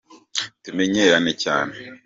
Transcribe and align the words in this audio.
Tumenyeranye 0.63 1.31
cyane 1.43 1.73